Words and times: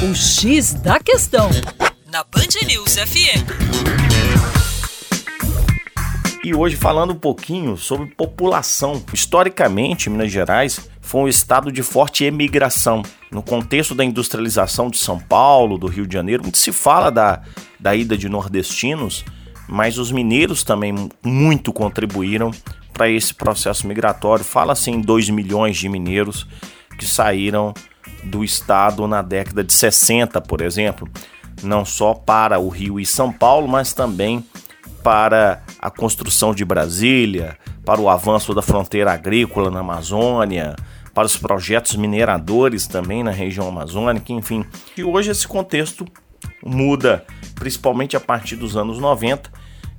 O 0.00 0.14
X 0.14 0.74
da 0.74 1.00
Questão, 1.00 1.50
na 2.06 2.22
Band 2.22 2.64
News 2.68 2.96
FM. 2.96 3.42
E 6.44 6.54
hoje 6.54 6.76
falando 6.76 7.14
um 7.14 7.18
pouquinho 7.18 7.76
sobre 7.76 8.06
população. 8.14 9.02
Historicamente, 9.12 10.08
Minas 10.08 10.30
Gerais 10.30 10.88
foi 11.00 11.22
um 11.22 11.28
estado 11.28 11.72
de 11.72 11.82
forte 11.82 12.22
emigração. 12.22 13.02
No 13.32 13.42
contexto 13.42 13.92
da 13.92 14.04
industrialização 14.04 14.88
de 14.88 14.98
São 14.98 15.18
Paulo, 15.18 15.76
do 15.76 15.88
Rio 15.88 16.06
de 16.06 16.14
Janeiro, 16.14 16.44
muito 16.44 16.58
se 16.58 16.70
fala 16.70 17.10
da, 17.10 17.42
da 17.80 17.96
ida 17.96 18.16
de 18.16 18.28
nordestinos, 18.28 19.24
mas 19.66 19.98
os 19.98 20.12
mineiros 20.12 20.62
também 20.62 20.94
muito 21.24 21.72
contribuíram 21.72 22.52
para 22.92 23.10
esse 23.10 23.34
processo 23.34 23.84
migratório. 23.84 24.44
Fala-se 24.44 24.92
em 24.92 25.00
2 25.00 25.30
milhões 25.30 25.76
de 25.76 25.88
mineiros 25.88 26.46
que 26.96 27.04
saíram 27.04 27.74
do 28.24 28.44
estado 28.44 29.06
na 29.06 29.22
década 29.22 29.62
de 29.62 29.72
60, 29.72 30.40
por 30.40 30.60
exemplo, 30.60 31.08
não 31.62 31.84
só 31.84 32.14
para 32.14 32.58
o 32.58 32.68
Rio 32.68 32.98
e 33.00 33.06
São 33.06 33.32
Paulo, 33.32 33.68
mas 33.68 33.92
também 33.92 34.44
para 35.02 35.62
a 35.78 35.90
construção 35.90 36.54
de 36.54 36.64
Brasília, 36.64 37.56
para 37.84 38.00
o 38.00 38.08
avanço 38.08 38.52
da 38.54 38.62
fronteira 38.62 39.12
agrícola 39.12 39.70
na 39.70 39.80
Amazônia, 39.80 40.76
para 41.14 41.26
os 41.26 41.36
projetos 41.36 41.96
mineradores 41.96 42.86
também 42.86 43.22
na 43.22 43.30
região 43.30 43.66
amazônica, 43.66 44.32
enfim. 44.32 44.64
E 44.96 45.02
hoje 45.02 45.30
esse 45.30 45.48
contexto 45.48 46.06
muda, 46.64 47.24
principalmente 47.54 48.16
a 48.16 48.20
partir 48.20 48.56
dos 48.56 48.76
anos 48.76 48.98
90, 48.98 49.50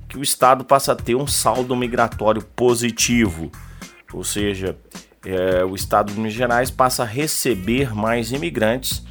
que 0.08 0.18
o 0.18 0.22
estado 0.22 0.64
passa 0.64 0.92
a 0.92 0.96
ter 0.96 1.14
um 1.14 1.26
saldo 1.26 1.76
migratório 1.76 2.42
positivo, 2.42 3.50
ou 4.12 4.24
seja, 4.24 4.76
é, 5.24 5.64
o 5.64 5.74
estado 5.74 6.12
de 6.12 6.18
Minas 6.18 6.32
Gerais 6.32 6.70
passa 6.70 7.02
a 7.02 7.06
receber 7.06 7.94
mais 7.94 8.32
imigrantes 8.32 9.02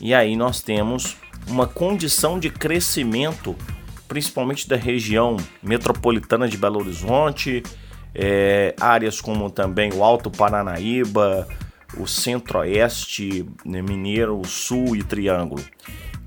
e 0.00 0.12
aí 0.12 0.36
nós 0.36 0.60
temos 0.60 1.16
uma 1.46 1.66
condição 1.66 2.38
de 2.38 2.50
crescimento, 2.50 3.54
principalmente 4.08 4.68
da 4.68 4.76
região 4.76 5.36
metropolitana 5.62 6.48
de 6.48 6.56
Belo 6.56 6.80
Horizonte, 6.80 7.62
é, 8.14 8.74
áreas 8.80 9.20
como 9.20 9.50
também 9.50 9.92
o 9.92 10.04
Alto 10.04 10.30
Paranaíba, 10.30 11.48
o 11.96 12.06
Centro-Oeste 12.06 13.46
né, 13.64 13.82
Mineiro, 13.82 14.38
o 14.38 14.44
Sul 14.44 14.96
e 14.96 15.02
Triângulo. 15.02 15.64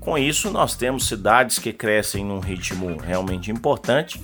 Com 0.00 0.16
isso, 0.16 0.50
nós 0.50 0.74
temos 0.74 1.06
cidades 1.06 1.58
que 1.58 1.72
crescem 1.72 2.24
num 2.24 2.40
ritmo 2.40 2.96
realmente 2.96 3.50
importante 3.50 4.20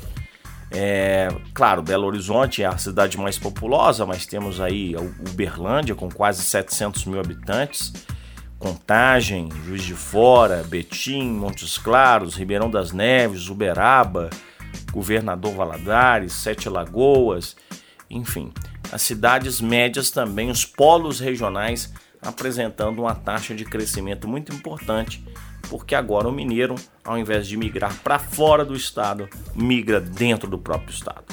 é, 0.74 1.28
claro, 1.54 1.82
Belo 1.82 2.06
Horizonte 2.06 2.62
é 2.62 2.66
a 2.66 2.76
cidade 2.76 3.16
mais 3.16 3.38
populosa, 3.38 4.04
mas 4.04 4.26
temos 4.26 4.60
aí 4.60 4.96
Uberlândia 4.96 5.94
com 5.94 6.10
quase 6.10 6.42
700 6.42 7.04
mil 7.04 7.20
habitantes, 7.20 7.92
Contagem, 8.58 9.48
Juiz 9.64 9.84
de 9.84 9.94
Fora, 9.94 10.64
Betim, 10.64 11.30
Montes 11.30 11.78
Claros, 11.78 12.34
Ribeirão 12.34 12.68
das 12.68 12.92
Neves, 12.92 13.48
Uberaba, 13.48 14.30
Governador 14.90 15.54
Valadares, 15.54 16.32
Sete 16.32 16.68
Lagoas, 16.68 17.56
enfim, 18.10 18.52
as 18.90 19.02
cidades 19.02 19.60
médias 19.60 20.10
também, 20.10 20.50
os 20.50 20.64
polos 20.64 21.20
regionais 21.20 21.92
apresentando 22.20 23.00
uma 23.00 23.14
taxa 23.14 23.54
de 23.54 23.64
crescimento 23.64 24.26
muito 24.26 24.52
importante 24.52 25.22
porque 25.68 25.94
agora 25.94 26.28
o 26.28 26.32
mineiro, 26.32 26.74
ao 27.04 27.18
invés 27.18 27.46
de 27.46 27.56
migrar 27.56 27.94
para 28.02 28.18
fora 28.18 28.64
do 28.64 28.74
estado, 28.74 29.28
migra 29.54 30.00
dentro 30.00 30.48
do 30.48 30.58
próprio 30.58 30.92
estado. 30.92 31.24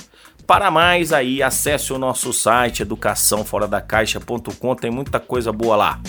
Para 0.46 0.70
mais 0.70 1.14
aí, 1.14 1.42
acesse 1.42 1.94
o 1.94 1.98
nosso 1.98 2.34
site 2.34 2.82
educaçãoforadacaixa.com, 2.82 4.76
tem 4.76 4.92
muita 4.92 5.20
coisa 5.20 5.52
boa 5.52 5.76
lá. 5.76 6.02